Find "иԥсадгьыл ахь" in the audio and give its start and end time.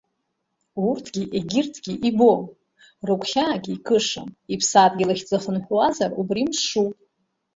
4.53-5.23